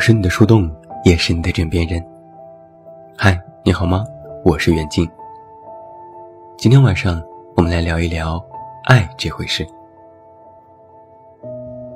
[0.00, 0.68] 是你的树洞，
[1.04, 2.02] 也是你的枕边人。
[3.18, 4.02] 嗨，你好吗？
[4.42, 5.06] 我是袁静。
[6.56, 7.22] 今天晚上
[7.54, 8.42] 我们来聊一聊
[8.86, 9.64] 爱这回事。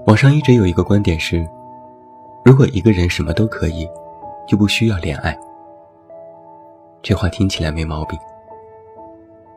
[0.07, 1.49] 网上一直有一个观点是，
[2.45, 3.89] 如果一个人什么都可以，
[4.47, 5.35] 就不需要恋爱。
[7.03, 8.19] 这话听起来没毛病。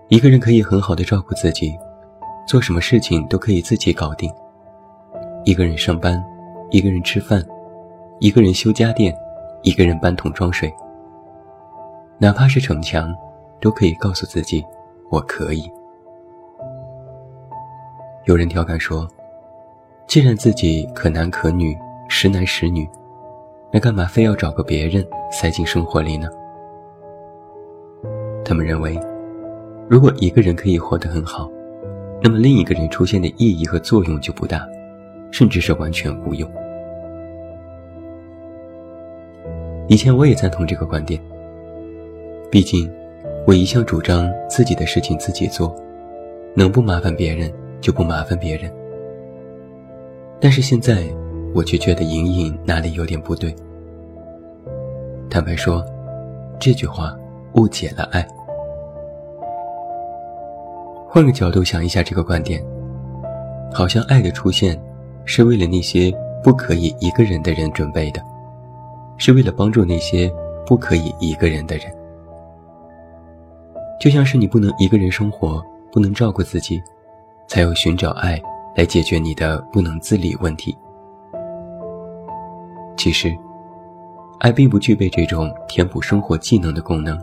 [0.08, 1.78] 一个人可以很好的照顾自己，
[2.48, 4.34] 做什么事情都可以自己搞定。
[5.44, 6.24] 一个人上班，
[6.72, 7.46] 一个人吃饭，
[8.20, 9.16] 一个人修家电，
[9.62, 10.74] 一个人搬桶装水。
[12.18, 13.14] 哪怕是逞强，
[13.62, 14.66] 都可以告诉自己
[15.12, 15.72] ：“我可以。”
[18.26, 19.08] 有人调侃说
[20.08, 21.78] ：“既然自己可男可女，
[22.10, 22.90] 识男识女，
[23.72, 26.28] 那干嘛非要找个别人塞进生活里呢？”
[28.44, 29.00] 他们认为，
[29.88, 31.48] 如果一个人可以活得很好，
[32.24, 34.68] 那么另一个人出现的意义和作用就不大，
[35.32, 36.52] 甚至是完全无用。
[39.88, 41.20] 以前我也赞同这个观点。
[42.52, 42.92] 毕竟，
[43.46, 45.74] 我一向主张自己的事情自己做，
[46.54, 48.72] 能不麻烦别人就不麻烦别人。
[50.40, 51.04] 但是现在，
[51.54, 53.56] 我却觉得隐隐哪里有点不对。
[55.30, 55.84] 坦白说，
[56.60, 57.18] 这句话
[57.54, 58.28] 误解了爱。
[61.10, 62.62] 换个角度想一下这个观点，
[63.74, 64.78] 好像爱的出现，
[65.24, 66.14] 是为了那些
[66.44, 68.22] 不可以一个人的人准备的，
[69.18, 70.32] 是为了帮助那些
[70.66, 71.92] 不可以一个人的人。
[74.00, 76.82] 就像是你不能一个人生活，不能照顾自己，
[77.48, 78.40] 才有寻找爱
[78.76, 80.78] 来解决你的不能自理问题。
[82.96, 83.36] 其实，
[84.40, 87.20] 爱并不具备这种填补生活技能的功能，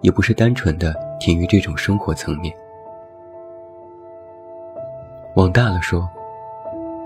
[0.00, 2.54] 也不是单纯的停于这种生活层面。
[5.36, 6.08] 往大了说，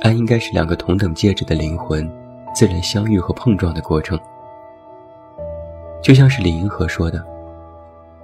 [0.02, 2.08] 爱应该是两个同等介质的灵魂
[2.54, 4.18] 自然相遇和碰撞的过程。
[6.00, 7.24] 就像是李银河说的。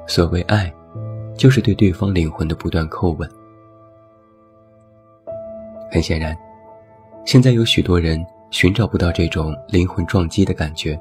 [0.07, 0.73] 所谓爱，
[1.37, 3.29] 就是对对方灵魂的不断叩问。
[5.91, 6.37] 很显然，
[7.25, 10.99] 现在有许多人寻找不到这种灵魂撞击的感觉。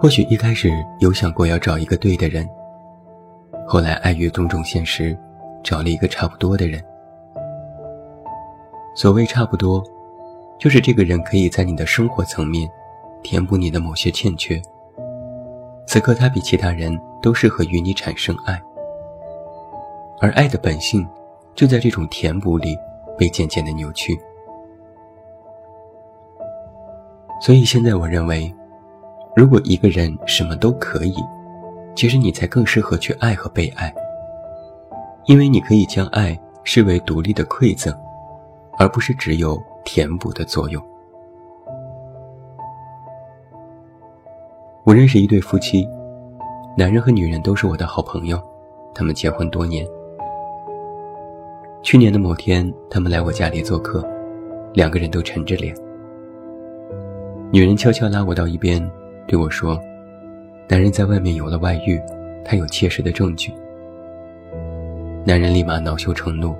[0.00, 2.48] 或许一开始有想过要找一个对的人，
[3.66, 5.16] 后来碍于种种现实，
[5.62, 6.82] 找了一个差不多的人。
[8.94, 9.84] 所谓差不多，
[10.58, 12.68] 就是这个人可以在你的生活层面，
[13.22, 14.60] 填补你的某些欠缺。
[15.86, 18.60] 此刻，他比其他人都适合与你产生爱，
[20.20, 21.06] 而爱的本性
[21.54, 22.76] 就在这种填补里
[23.16, 24.18] 被渐渐的扭曲。
[27.40, 28.52] 所以现在，我认为，
[29.36, 31.14] 如果一个人什么都可以，
[31.94, 33.94] 其实你才更适合去爱和被爱，
[35.26, 37.96] 因为你可以将爱视为独立的馈赠，
[38.76, 39.56] 而不是只有
[39.88, 40.84] 填补的作用。
[44.84, 45.88] 我认识一对夫妻，
[46.76, 48.38] 男人和女人都是我的好朋友，
[48.94, 49.88] 他们结婚多年。
[51.82, 54.06] 去年的某天，他们来我家里做客，
[54.74, 55.74] 两个人都沉着脸。
[57.50, 58.78] 女人悄悄拉我到一边，
[59.26, 59.80] 对我说
[60.68, 61.98] ：“男人在外面有了外遇，
[62.44, 63.50] 他有切实的证据。”
[65.24, 66.54] 男人立马恼羞成怒，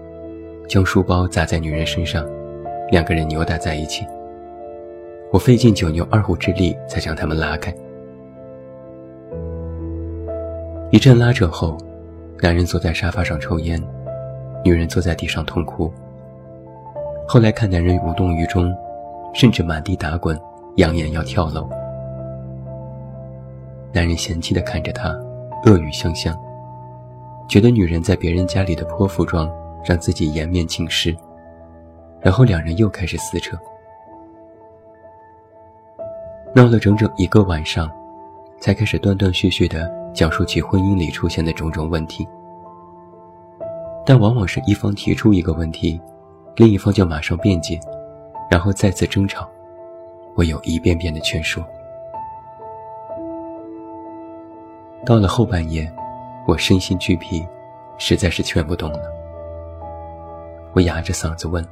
[0.67, 2.27] 将书包砸在女人身上，
[2.91, 4.07] 两个人扭打在一起。
[5.31, 7.75] 我费尽九牛二虎之力才将他们拉开。
[10.91, 11.77] 一阵拉扯后，
[12.41, 13.79] 男人坐在沙发上抽烟，
[14.65, 15.93] 女人坐在地上痛哭。
[17.27, 18.75] 后来看男人无动于衷，
[19.35, 20.41] 甚至满地打滚，
[20.77, 21.69] 扬言要跳楼。
[23.93, 25.11] 男人嫌弃地看着她，
[25.67, 26.35] 恶语相向，
[27.51, 29.51] 觉得女人在别人家里的泼妇装
[29.85, 31.15] 让自己颜面尽失，
[32.21, 33.57] 然后两人又开始撕扯，
[36.55, 37.91] 闹了整整一个晚上，
[38.61, 39.97] 才开始断断续续的。
[40.15, 42.27] 讲述起婚姻里出现的种种问题，
[44.05, 46.01] 但往往是一方提出一个问题，
[46.57, 47.79] 另一方就马上辩解，
[48.51, 49.49] 然后再次争吵，
[50.35, 51.65] 唯有一遍遍的劝说。
[55.05, 55.89] 到了后半夜，
[56.49, 57.47] 我身心俱疲，
[57.97, 59.03] 实在是劝不动了。
[60.73, 61.65] 我哑着嗓子问：“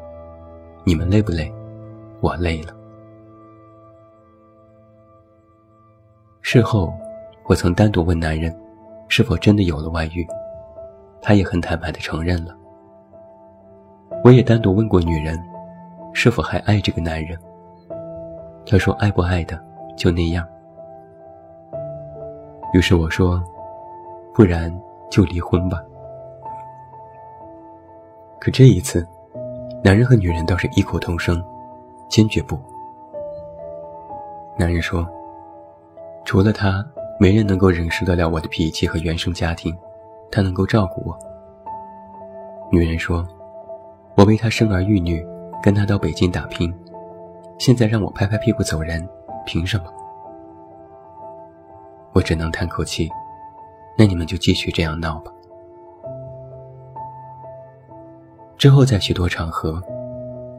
[0.87, 1.53] 你们累不累？”
[2.23, 2.73] 我累了。
[6.41, 6.91] 事后。
[7.49, 8.53] 我曾单独问男人，
[9.07, 10.27] 是否真的有了外遇，
[11.23, 12.57] 他也很坦白地承认了。
[14.25, 15.41] 我也单独问过女人，
[16.13, 17.39] 是否还爱这个男人，
[18.67, 19.57] 她说爱不爱的
[19.97, 20.45] 就那样。
[22.73, 23.41] 于是我说，
[24.35, 24.77] 不然
[25.09, 25.81] 就离婚吧。
[28.41, 29.07] 可这一次，
[29.87, 31.41] 男人和女人倒是异口同声，
[32.09, 32.59] 坚决不。
[34.59, 35.07] 男人说
[36.27, 36.85] ：“除了他，
[37.21, 39.73] 没人能够忍受得了我的脾气和原生家庭，
[40.29, 41.17] 他能够照顾我。”
[42.73, 43.25] 女人说
[44.19, 45.25] ：“我为他生儿育女，
[45.63, 46.77] 跟他到北京打拼，
[47.57, 49.09] 现在让我拍拍屁股走人，
[49.47, 49.85] 凭什么？”
[52.13, 53.09] 我只能叹口气，
[53.97, 55.31] 那你们就继续这样闹吧。
[58.59, 59.83] 之后，在许多场合，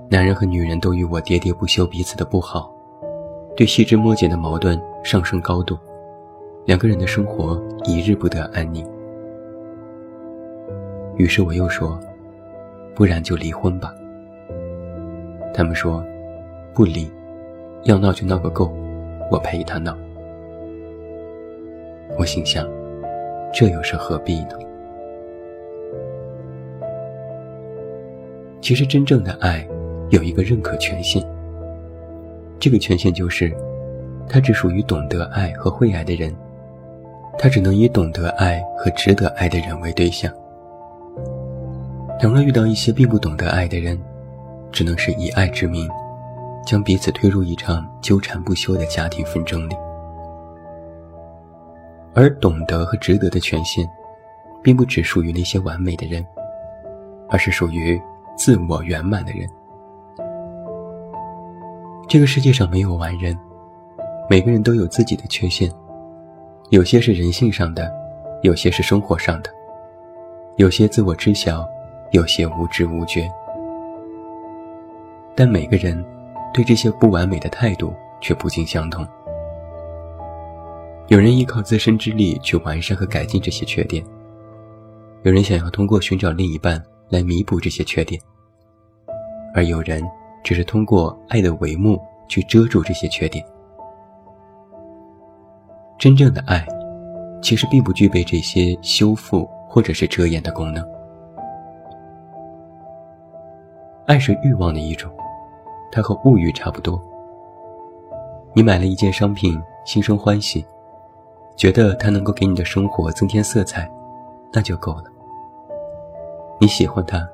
[0.07, 2.71] 男人和女人都与我喋喋不休彼此的不好，
[3.55, 5.75] 对细枝末节的矛盾上升高度，
[6.65, 8.87] 两个人的生活一日不得安宁。
[11.15, 11.99] 于是我又说
[12.93, 13.91] ：“不然就离婚吧。”
[15.51, 16.05] 他们说
[16.75, 17.11] ：“不离，
[17.85, 18.71] 要闹就闹个够，
[19.31, 19.97] 我陪他闹。”
[22.15, 22.69] 我心想，
[23.51, 24.51] 这又是何必呢？
[28.59, 29.65] 其实，真正的爱
[30.09, 31.23] 有一个认可权限。
[32.59, 33.55] 这个权限就是，
[34.27, 36.35] 它只属于懂得爱和会爱的人，
[37.37, 40.33] 他只能以懂得爱和值得爱的人为对象。
[42.19, 43.97] 倘若遇到一些并不懂得爱的人，
[44.71, 45.87] 只能是以爱之名，
[46.65, 49.75] 将彼此推入一场纠缠不休的家庭纷争里。
[52.15, 53.87] 而懂得和值得的权限，
[54.63, 56.25] 并不只属于那些完美的人，
[57.29, 58.01] 而是属于。
[58.37, 59.49] 自我圆满的人，
[62.07, 63.35] 这个世界上没有完人，
[64.29, 65.73] 每个人都有自己的缺陷，
[66.69, 67.91] 有些是人性上的，
[68.43, 69.49] 有些是生活上的，
[70.57, 71.67] 有些自我知晓，
[72.11, 73.27] 有些无知无觉。
[75.33, 76.05] 但每个人
[76.53, 77.91] 对这些不完美的态度
[78.21, 79.05] 却不尽相同。
[81.07, 84.05] 有人依靠自身之力去完善和改进这些缺点，
[85.23, 86.79] 有人想要通过寻找另一半。
[87.09, 88.21] 来弥补这些缺点，
[89.53, 90.03] 而有人
[90.43, 93.45] 只是通过爱的帷幕去遮住这些缺点。
[95.97, 96.65] 真正的爱，
[97.41, 100.87] 其实并不具备这些修复或者是遮掩的功能。
[104.05, 105.11] 爱是欲望的一种，
[105.91, 107.01] 它和物欲差不多。
[108.53, 110.65] 你买了一件商品，心生欢喜，
[111.55, 113.89] 觉得它能够给你的生活增添色彩，
[114.53, 115.03] 那就够了。
[116.59, 117.27] 你喜欢他，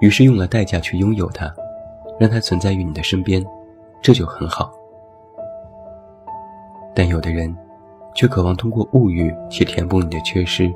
[0.00, 1.52] 于是用了代价去拥有他，
[2.18, 3.44] 让他存在于你的身边，
[4.00, 4.72] 这就很好。
[6.94, 7.54] 但有的人，
[8.14, 10.72] 却渴望通过物欲去填补你的缺失，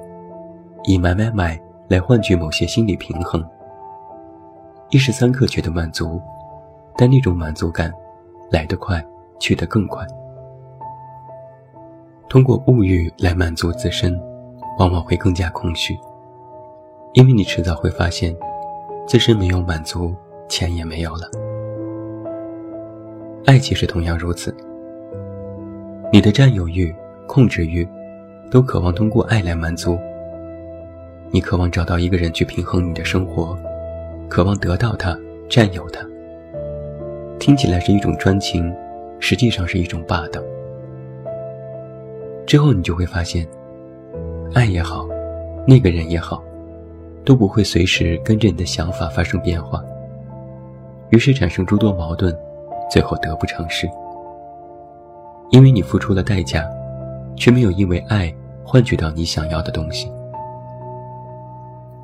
[0.84, 3.44] 以买买买来换取某些心理平衡。
[4.90, 6.20] 一时三刻觉得满足，
[6.96, 7.92] 但那种满足感，
[8.50, 9.04] 来得快，
[9.38, 10.04] 去得更快。
[12.28, 14.20] 通过物欲来满足自身，
[14.78, 15.96] 往往会更加空虚。
[17.16, 18.36] 因为你迟早会发现，
[19.08, 20.14] 自身没有满足，
[20.50, 21.30] 钱也没有了。
[23.46, 24.54] 爱其实同样如此。
[26.12, 26.94] 你的占有欲、
[27.26, 27.88] 控制欲，
[28.50, 29.98] 都渴望通过爱来满足。
[31.30, 33.58] 你渴望找到一个人去平衡你的生活，
[34.28, 35.18] 渴望得到他、
[35.48, 36.06] 占有他。
[37.38, 38.70] 听起来是一种专情，
[39.20, 40.42] 实际上是一种霸道。
[42.46, 43.48] 之后你就会发现，
[44.52, 45.08] 爱也好，
[45.66, 46.44] 那个人也好。
[47.26, 49.84] 都不会随时跟着你的想法发生变化，
[51.10, 52.32] 于是产生诸多矛盾，
[52.88, 53.90] 最后得不偿失。
[55.50, 56.64] 因为你付出了代价，
[57.36, 58.32] 却没有因为爱
[58.64, 60.08] 换取到你想要的东西。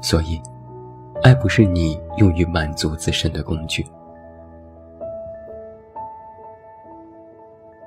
[0.01, 0.43] 所以，
[1.23, 3.87] 爱不是你用于满足自身的工具。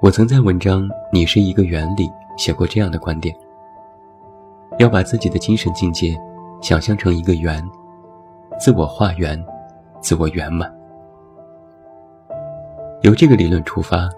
[0.02, 3.36] 我曾在文章《你是一个圆》里写过这样的观点：
[4.78, 6.18] 要把自己的精神境界。
[6.62, 7.64] 想象成一个圆，
[8.60, 9.44] 自我化圆，
[10.02, 10.74] 自我圆满。
[13.02, 14.10] 由这个理论出发，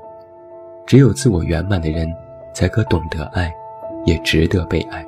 [0.85, 2.13] 只有自我圆满的人，
[2.53, 3.53] 才可懂得爱，
[4.05, 5.05] 也值得被爱。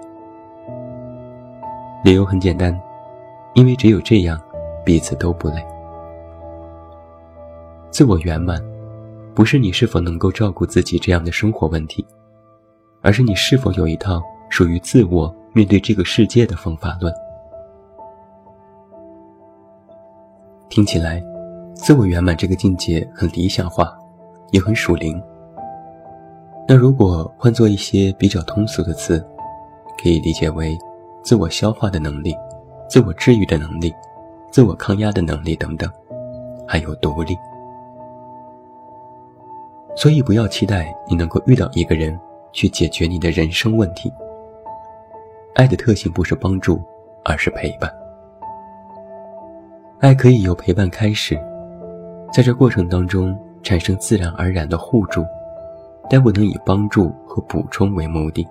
[2.04, 2.78] 理由很简单，
[3.54, 4.40] 因为只有这样，
[4.84, 5.66] 彼此都不累。
[7.90, 8.62] 自我圆满，
[9.34, 12.06] 不是你是否能够照顾自己这样的生活问题，
[13.02, 17.14] 而是你是否有一套属于自我面对这个世界的方法论。
[20.70, 21.24] 听起来，
[21.74, 23.98] 自我圆满这个境界很理想化，
[24.52, 25.22] 也很属灵。
[26.68, 29.26] 那如果换做一些比较通俗的词，
[30.02, 30.78] 可以理解为
[31.24, 32.36] 自我消化的能力、
[32.88, 33.92] 自我治愈的能力、
[34.52, 35.92] 自我抗压的能力等等，
[36.68, 37.36] 还有独立。
[39.96, 42.18] 所以，不要期待你能够遇到一个人
[42.54, 44.14] 去解决你的人生问题。
[45.56, 46.82] 爱的特性不是帮助，
[47.26, 47.92] 而是陪伴。
[50.00, 51.38] 爱可以由陪伴开始，
[52.32, 55.26] 在这过程当中产生自然而然的互助，
[56.10, 58.48] 但不能以帮助和补充为目的。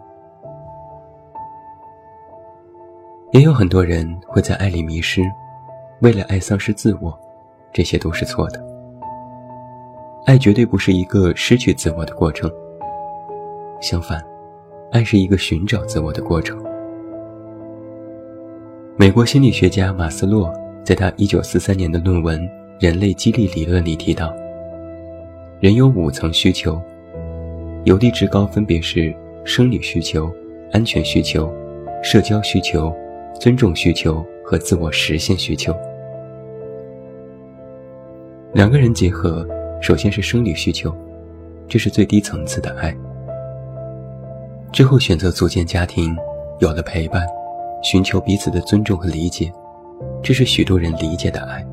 [3.33, 5.23] 也有很多人会在爱里迷失，
[6.01, 7.19] 为了爱丧失自我，
[7.73, 8.63] 这些都是错的。
[10.27, 12.51] 爱绝对不是一个失去自我的过程，
[13.81, 14.23] 相反，
[14.93, 16.63] 爱是一个寻找自我的过程。
[19.01, 20.53] 美国心理学家马斯洛
[20.83, 22.41] 在他1943年的论文
[22.81, 24.35] 《人类激励理论》里提到，
[25.61, 26.83] 人有五层需求，
[27.85, 29.15] 有的至高分别是
[29.45, 30.29] 生理需求、
[30.73, 31.49] 安全需求、
[32.03, 32.93] 社交需求。
[33.39, 35.73] 尊重需求和自我实现需求，
[38.53, 39.47] 两个人结合，
[39.81, 40.93] 首先是生理需求，
[41.69, 42.93] 这是最低层次的爱。
[44.73, 46.17] 之后选择组建家庭，
[46.59, 47.25] 有了陪伴，
[47.83, 49.53] 寻求彼此的尊重和理解，
[50.23, 51.65] 这是许多人理解的爱。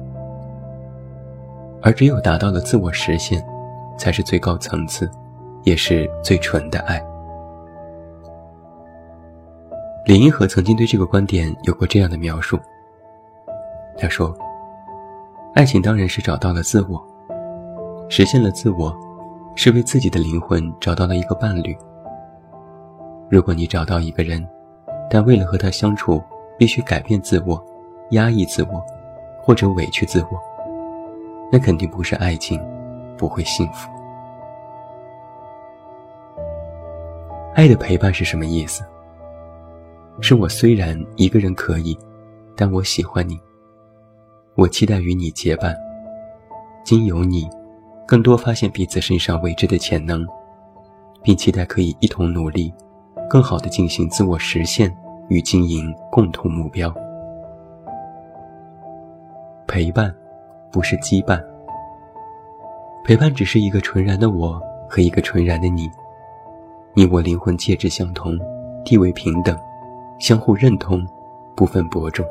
[1.82, 3.46] 而只有达到了自我实现，
[3.98, 5.10] 才是最高层次，
[5.64, 7.04] 也是最纯的爱。
[10.06, 12.60] 李银河曾经对这个观点有过这样的描述。
[13.98, 14.36] 他说
[15.56, 17.04] ：“爱情当然是找到了自我，
[18.10, 18.96] 实现了自我，
[19.56, 21.76] 是为自己的灵魂找到了一个伴侣。
[23.30, 24.48] 如果你找到一个人，
[25.10, 26.22] 但为了和他相处
[26.58, 27.64] 必须改变自我、
[28.12, 28.84] 压抑自我，
[29.42, 30.40] 或者委屈自我，
[31.52, 32.60] 那肯定不是爱情，
[33.18, 33.90] 不会幸福。
[37.54, 38.84] 爱的陪伴是什么意思？”
[40.22, 41.98] 是我虽然一个人可以，
[42.56, 43.38] 但我喜欢你。
[44.56, 45.76] 我期待与你结伴，
[46.86, 47.50] 经由你，
[48.08, 50.26] 更多发现彼此身上未知的潜能，
[51.22, 52.74] 并期待可以一同努力，
[53.30, 54.96] 更好的进行自我实现
[55.28, 56.94] 与经营共同目标。
[59.68, 60.14] 陪伴，
[60.72, 61.44] 不是羁绊。
[63.04, 65.90] 陪伴只是一个纯然的我和一个纯然的你，
[66.94, 68.38] 你我灵魂介质相同，
[68.84, 69.58] 地位平等。
[70.18, 71.06] 相互认同，
[71.56, 72.26] 不分伯仲。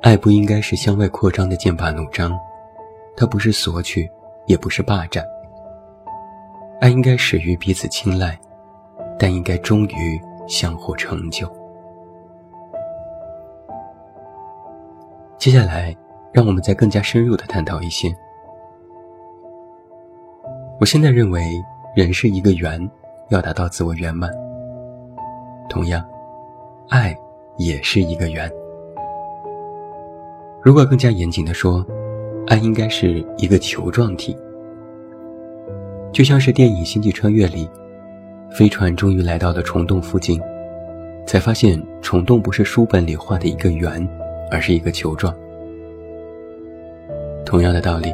[0.00, 2.38] 爱不应该是向外扩张的剑拔弩张，
[3.16, 4.08] 它不是索取，
[4.46, 5.24] 也不是霸占。
[6.80, 8.38] 爱应该始于彼此青睐，
[9.20, 11.46] 但应该忠于相互成就。
[15.36, 15.94] 接下来，
[16.32, 18.10] 让我们再更加深入的探讨一些。
[20.80, 21.42] 我现在认为，
[21.94, 22.90] 人是一个圆，
[23.28, 24.30] 要达到自我圆满。
[25.68, 26.02] 同样，
[26.88, 27.14] 爱
[27.58, 28.50] 也是一个圆。
[30.62, 31.86] 如果更加严谨的说，
[32.46, 34.34] 爱应该是一个球状体，
[36.10, 37.68] 就像是电影《星际穿越》里，
[38.50, 40.40] 飞船终于来到了虫洞附近，
[41.26, 44.06] 才发现虫洞不是书本里画的一个圆，
[44.50, 45.34] 而是一个球状。
[47.46, 48.12] 同样的道理，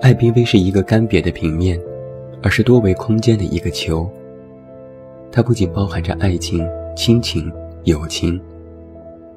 [0.00, 1.78] 爱并非是一个干瘪的平面，
[2.42, 4.08] 而是多维空间的一个球。
[5.30, 7.52] 它不仅包含着爱情、亲情、
[7.84, 8.40] 友情，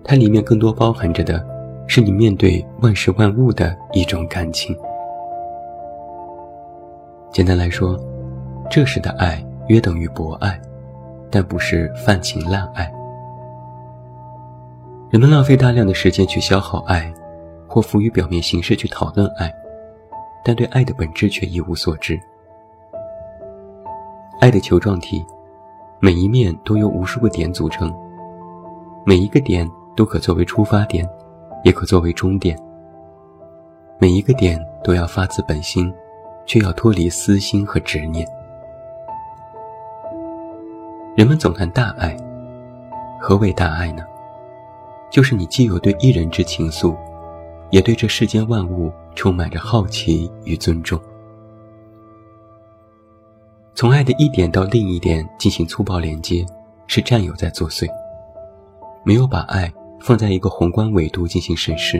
[0.03, 1.45] 它里面更多包含着的
[1.85, 4.75] 是你面对万事万物的一种感情。
[7.31, 7.99] 简单来说，
[8.69, 10.59] 这时的爱约等于博爱，
[11.29, 12.91] 但不是泛情滥爱。
[15.09, 17.13] 人们浪费大量的时间去消耗爱，
[17.67, 19.53] 或浮于表面形式去讨论爱，
[20.43, 22.19] 但对爱的本质却一无所知。
[24.39, 25.25] 爱的球状体。
[25.99, 27.91] 每一面都由无数个点组成，
[29.03, 31.09] 每一个点都可作为出发点，
[31.63, 32.55] 也可作为终点。
[33.97, 35.91] 每一个点都要发自本心，
[36.45, 38.27] 却要脱离私心和执念。
[41.17, 42.15] 人们总谈大爱，
[43.19, 44.03] 何为大爱呢？
[45.09, 46.95] 就是你既有对一人之情愫，
[47.71, 51.01] 也对这世间万物充满着好奇与尊重。
[53.73, 56.45] 从爱的一点到另一点进行粗暴连接，
[56.85, 57.87] 是占有在作祟，
[59.03, 61.99] 没有把爱放在一个宏观维度进行审视。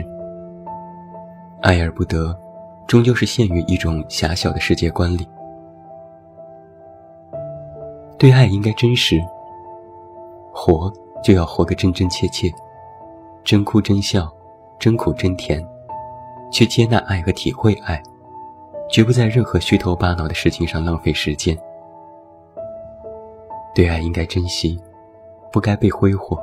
[1.60, 2.38] 爱而不得，
[2.86, 5.26] 终究是陷于一种狭小的世界观里。
[8.18, 9.24] 对爱应该真实，
[10.52, 12.52] 活就要活个真真切切，
[13.44, 14.28] 真哭真笑，
[14.76, 15.64] 真苦真甜，
[16.50, 18.02] 去接纳爱和体会爱，
[18.90, 21.56] 绝不在任何虚头巴脑的事情上浪费时间。
[23.72, 24.76] 对爱应该珍惜，
[25.52, 26.36] 不该被挥霍。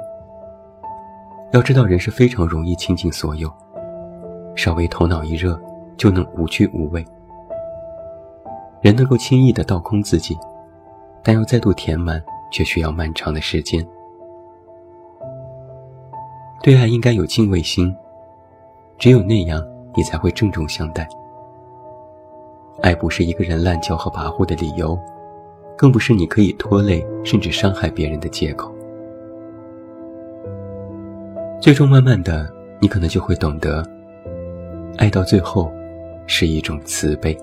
[1.52, 3.52] 要知道，人是非常容易倾尽所有，
[4.56, 5.60] 稍微头脑一热
[5.98, 7.06] 就能无惧无畏。
[8.80, 10.38] 人能够轻易的倒空自己，
[11.26, 13.84] 但要再度填满，却需要漫长的时间。
[16.62, 17.94] 对爱应该有敬畏心，
[19.00, 19.66] 只有那样，
[19.96, 21.10] 你才会郑重相待。
[22.84, 24.96] 爱不是一个人滥交和跋扈的理由，
[25.76, 28.72] 更不是你可以拖累甚至伤害别人的借口。
[31.60, 32.48] 最终，慢慢的，
[32.80, 33.84] 你可能就会懂得，
[34.98, 35.72] 爱到最后，
[36.28, 37.36] 是一种慈悲。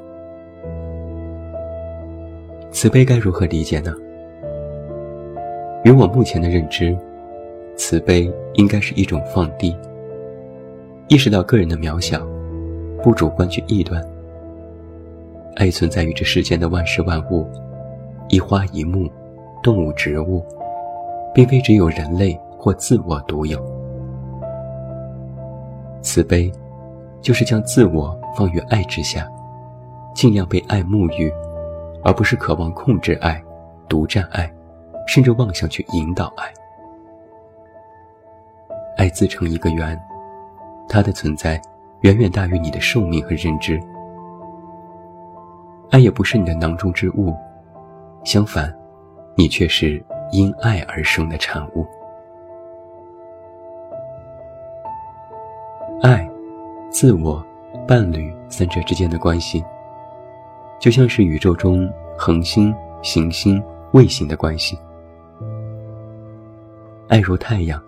[2.73, 3.95] 慈悲该如何理解呢？
[5.85, 6.97] 与我目前的认知，
[7.77, 9.77] 慈悲应该是一种放低，
[11.07, 12.27] 意识到个人的渺小，
[13.03, 14.03] 不主观去臆断。
[15.57, 17.47] 爱存在于这世间的万事万物，
[18.31, 19.07] 一花一木，
[19.63, 20.43] 动物植物，
[21.35, 23.63] 并非只有人类或自我独有。
[26.01, 26.51] 慈悲，
[27.21, 29.29] 就是将自我放于爱之下，
[30.15, 31.31] 尽量被爱沐浴，
[32.05, 33.43] 而不是渴望控制爱、
[33.89, 34.53] 独占爱，
[35.07, 36.53] 甚至妄想去引导爱。
[38.97, 39.99] 爱自成一个圆，
[40.89, 41.61] 它的存在
[42.03, 43.81] 远远大于你的寿命和认知。
[45.91, 47.35] 爱也不是你的囊中之物，
[48.25, 48.75] 相反，
[49.35, 51.87] 你却是因爱而生的产物。
[56.03, 56.29] 爱、
[56.91, 57.45] 自我、
[57.87, 59.65] 伴侣三者之间的关系，
[60.83, 63.63] 就像是宇宙中恒星、行星、
[63.93, 64.77] 卫星的关系。
[67.07, 67.81] 爱如太阳，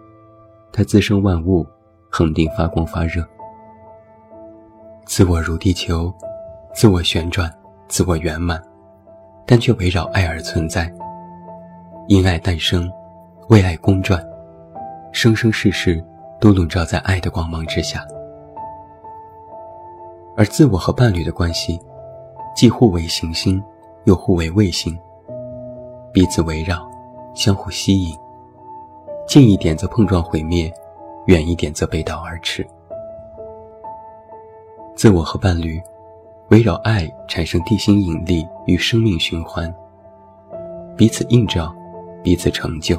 [0.72, 1.66] 它滋生万物，
[2.08, 3.20] 恒定发光发热；
[5.06, 6.14] 自我如地球，
[6.72, 7.52] 自我旋转，
[7.88, 8.62] 自我圆满，
[9.44, 10.88] 但却围绕爱而存在。
[12.06, 12.88] 因爱诞生，
[13.48, 14.24] 为爱公转，
[15.10, 16.00] 生生世世。
[16.40, 18.06] 都笼罩在爱的光芒之下，
[20.36, 21.80] 而自我和伴侣的关系，
[22.54, 23.62] 既互为行星，
[24.04, 24.96] 又互为卫星，
[26.12, 26.88] 彼此围绕，
[27.34, 28.16] 相互吸引，
[29.26, 30.72] 近一点则碰撞毁灭，
[31.26, 32.66] 远一点则背道而驰。
[34.94, 35.82] 自我和伴侣
[36.48, 39.72] 围绕爱产生地心引力与生命循环，
[40.96, 41.74] 彼此映照，
[42.22, 42.96] 彼此成就，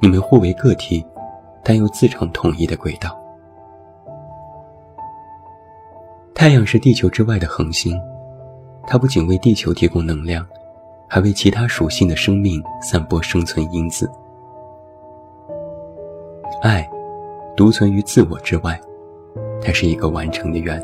[0.00, 1.04] 你们互为个体。
[1.60, 3.14] 但又自成统一的轨道。
[6.34, 8.00] 太阳是地球之外的恒星，
[8.90, 10.46] 它不仅为地球提供能量，
[11.06, 14.10] 还为其他属性的生命散播生存因子。
[16.62, 16.88] 爱，
[17.54, 18.80] 独存于自我之外，
[19.60, 20.82] 它是一个完整的圆。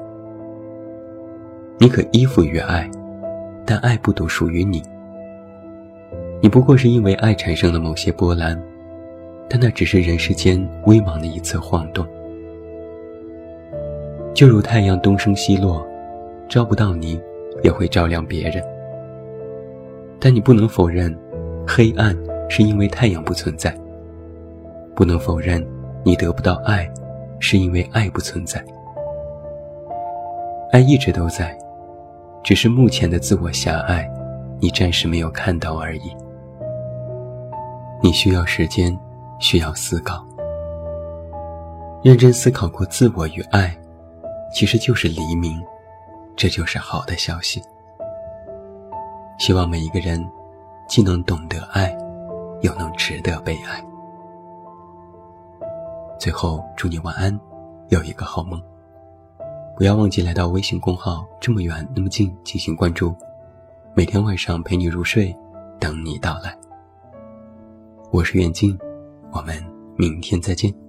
[1.79, 2.89] 你可依附于爱，
[3.65, 4.83] 但爱不独属于你。
[6.43, 8.63] 你不过是因为爱产生了某些波澜。
[9.47, 12.05] 但那只是人世间微茫的一次晃动，
[14.35, 15.87] 就如太阳东升西落，
[16.49, 17.21] 照不到你，
[17.65, 18.63] 也会照亮别人。
[20.21, 21.13] 但你不能否认，
[21.67, 22.17] 黑暗
[22.49, 23.73] 是因为太阳不存在；
[24.95, 25.67] 不能否认，
[26.05, 26.89] 你得不到爱，
[27.41, 28.65] 是因为爱不存在。
[30.71, 31.59] 爱一直都在，
[32.45, 34.09] 只是目前的自我狭隘，
[34.61, 36.15] 你暂时没有看到而已。
[38.01, 38.97] 你需要时间。
[39.41, 40.25] 需要思考，
[42.05, 43.77] 认真思考过自我与爱，
[44.55, 45.61] 其实就是黎明，
[46.37, 47.63] 这就是好的消息。
[49.39, 50.25] 希望每一个人，
[50.89, 51.97] 既能懂得爱，
[52.63, 53.85] 又能值得被爱。
[56.19, 57.39] 最后，祝你晚安，
[57.89, 58.63] 有一个好梦。
[59.77, 63.15] 不要忘记来到微信公号“这么远那么近”进行关注，
[63.95, 65.37] 每天晚上陪你入睡，
[65.81, 66.57] 等你到来。
[68.11, 68.79] 我是远近。
[69.33, 69.61] 我们
[69.97, 70.84] 明天再见。